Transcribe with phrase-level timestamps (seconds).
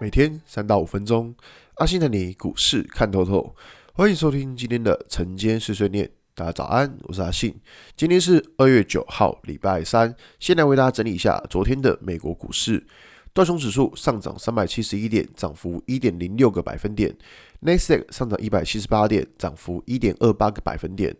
[0.00, 1.32] 每天三到五分钟，
[1.74, 3.54] 阿信带你股市看透透。
[3.92, 6.10] 欢迎收听今天的晨间碎碎念。
[6.34, 7.54] 大家早安，我是阿信。
[7.96, 10.12] 今天是二月九号，礼拜三。
[10.40, 12.84] 先来为大家整理一下昨天的美国股市。
[13.32, 17.16] 道琼指数上涨三百七十一点，涨幅一点零六个百分点。
[17.60, 21.16] 纳斯达克上涨一百七十八点，涨幅一点二八个百分点。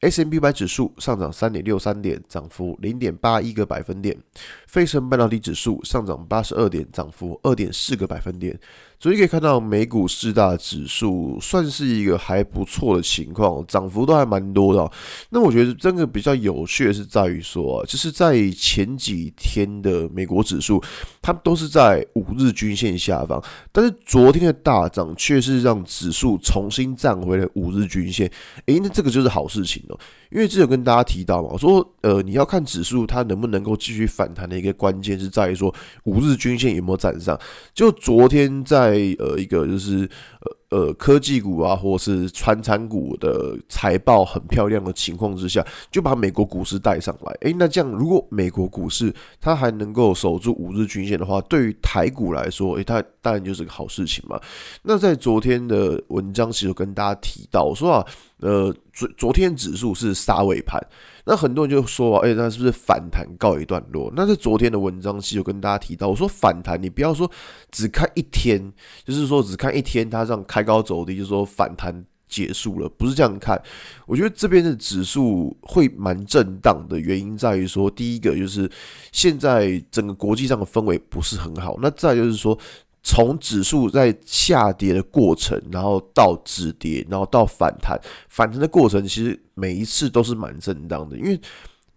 [0.00, 4.16] S&P 五百指数上涨三点六三点，涨幅零点八一个百分点。
[4.66, 8.58] 费城半导体指数上涨八十二点，涨幅二点四个百分点。
[9.04, 14.90] 所以可以看到，美股四大指数算是一个还不错的情况，涨幅都还蛮多的。
[15.28, 20.82] 那我觉得真的比较有趣的是在于说，啊就是在前几天的美国指数，
[21.20, 28.26] 它都是在五日均线下方，但是昨天的大涨却是让指数重新站回了五日均线。
[28.64, 30.00] 诶，那这个就是好事情哦，
[30.30, 35.70] 因为之前有跟大家提到嘛，我说呃，你要看指数它能不能够继续反弹的一个关键是在于说
[36.04, 37.38] 五日均线有没有站上。
[37.74, 40.08] 就昨天在呃，一个就是
[40.70, 47.32] 呃呃科技股啊，或是传产股的财报很漂亮的情况之下，就把美国股市带上来。
[47.42, 54.40] 诶，那这样如果美国股市它还能够守住五日均线的话，对于台股来说，诶，它当然就是个好事情嘛。
[54.82, 58.06] 那在昨天的文章其实跟大家提到说啊，
[58.40, 60.80] 呃，昨昨天指数是杀尾盘。
[61.26, 64.12] 那很多人就说，哎，那是不是反弹告一段落？
[64.14, 67.30] 那在昨天的文章其实有跟大家提到，我说反弹，你不要说
[67.70, 68.72] 只看一天，
[69.04, 73.60] 就是说只看一天，它这样开高走低，就是说反弹结束了，不是这样看。
[74.06, 78.70] 我觉得这边的指数会蛮震荡的原因在于说，第一个就是
[79.10, 82.58] 现在整个国际上的氛围不是很好，那再就是说。
[83.04, 91.38] 从指数在下跌的过程，然后到止跌，然后到反弹，反弹的过程其实每一次都是蛮震荡的，因为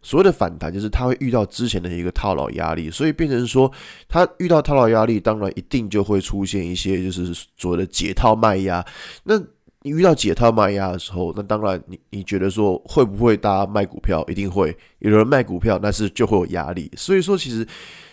[0.02, 3.72] 所谓的反弹就是它会遇到之前的一个套牢压力，所以变成说
[4.08, 8.86] 它遇到套牢压力，当然一定就会出现一些就是所谓的解套卖压。
[9.24, 9.42] 那
[9.88, 14.24] 你遇到解套卖压的时候，那当然你你觉得说会不会大家卖股票？
[14.28, 16.92] 一定会有人卖股票，但是就会有压力。
[16.96, 17.66] 所以说其实。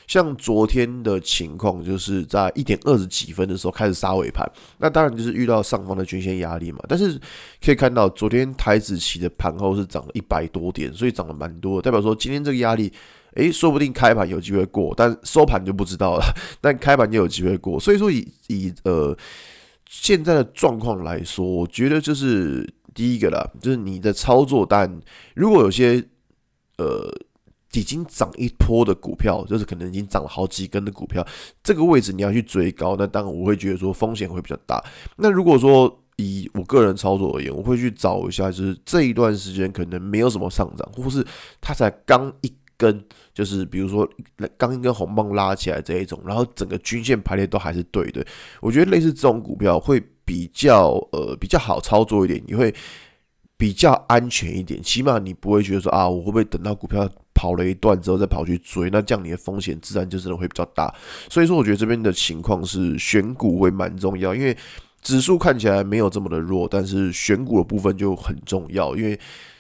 [0.07, 4.47] 像昨天的情况，就是在一点二十几分的时候开始杀尾盘，
[4.77, 6.79] 那当然就是遇到上方的均线压力嘛。
[6.87, 7.19] 但是
[7.65, 12.93] 可以看到，昨天台指期的盘后是涨了一百多点，所以涨了蛮多，代表说今天这个压力，
[13.37, 16.35] 诶，说不定开盘有机会过，但收盘就不知道了。
[16.61, 19.17] 但开盘就有机会过，所以说以以呃
[20.03, 25.01] 现在的状况来说，我觉得就是第一个啦，就是你的操作单，
[25.35, 26.05] 如果有些
[26.79, 27.11] 呃。
[27.77, 31.27] 已经涨一波的股票，就是可能已经涨了好几根的股票，
[31.61, 34.81] 这个位置你要去追高，那当然我会觉得说风险会比较大。
[35.17, 41.27] 那如果说以我个人操作而言，我会去找一下，就是这一段时间可能没有什么上涨，或是
[41.61, 44.09] 它才刚一根，就是比如说
[44.57, 48.25] 刚一根红棒拉起来这一种，然后整个均线排列都还是对的，
[48.61, 52.75] 我觉得类似这种股票会比较呃比较好操作一点，你会
[53.57, 57.09] 比较安全一点，起码你不会觉得说啊，我会不会等到股票。
[57.37, 60.95] 跑了一段之后再跑去追，那这样你的风险自然就真的会比较大。
[61.29, 64.57] 所以说，我觉得这边的情况是选股会蛮重要，因为
[65.03, 69.19] 指数看起来没有这么的弱，但是选股的部分就很重要，因为。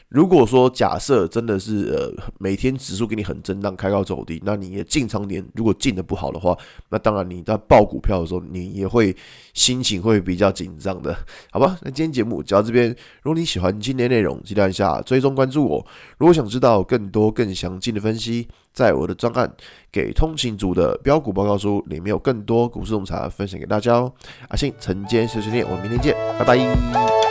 [0.09, 6.57] 如果说假设真的是呃每天指数给你很震荡开高走低，那你也进场点如果进的不好的话，
[6.91, 9.17] 那当然你在报股票的时候，你也会
[9.55, 11.17] 心情会比较紧张的，
[11.51, 11.77] 好吧？
[11.83, 12.91] 那今天节目就到这边，
[13.23, 15.85] 如果你喜欢今天内容，记得按下追踪关注我。
[16.19, 19.53] 如果想知道更多更详尽的分析，在我的专案
[19.91, 24.13] 给通勤族的标股报告书里面有更多股市洞察分享给大家哦。
[24.49, 27.24] 阿信晨间碎碎念，我们明天见，拜拜。